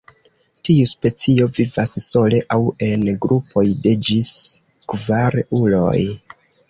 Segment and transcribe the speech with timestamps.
[0.67, 4.33] Tiu specio vivas sole aŭ en grupoj de ĝis
[4.95, 5.99] kvar uloj.